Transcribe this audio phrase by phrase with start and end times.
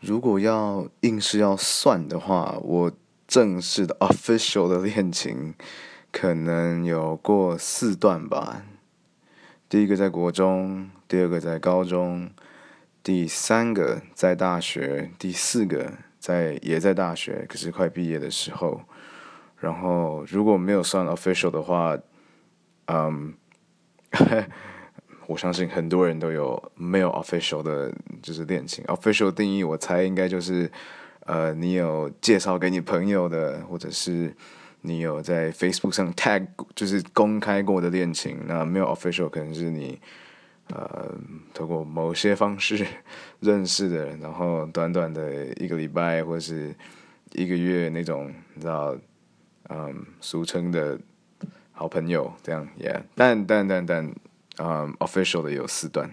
[0.00, 2.92] 如果要硬是要算的话，我
[3.28, 5.54] 正式的 official 的恋情
[6.10, 8.62] 可能有过四段吧。
[9.68, 12.30] 第一个在国中，第二个在高中，
[13.02, 18.80] 第三个在大学，第四个在也在大学，可是快毕业的时候。
[19.58, 21.96] 然后如果没有算 official 的话，
[22.86, 23.34] 嗯。
[25.30, 28.84] 我相信很多人都有没有 official 的，就是恋情。
[28.86, 30.68] official 定义，我猜应该就是，
[31.20, 34.34] 呃，你有介绍给你朋友的，或者是
[34.80, 38.38] 你有在 Facebook 上 tag，就是公开过的恋情。
[38.44, 40.00] 那没有 official 可能是你，
[40.70, 41.14] 呃，
[41.54, 42.84] 通过某些方式
[43.38, 46.74] 认识的人，然后短短的一个礼拜或者是
[47.34, 48.96] 一个月那种，你知道，
[49.68, 50.98] 嗯，俗称的
[51.70, 53.00] 好朋友这样，yeah。
[53.14, 54.12] 但但但但。
[54.62, 56.12] 嗯，official 的有四段。